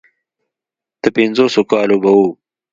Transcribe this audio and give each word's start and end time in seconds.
د 1.03 1.05
پينځوسو 1.15 1.61
کالو 1.71 1.97
به 2.03 2.11
و. 2.17 2.19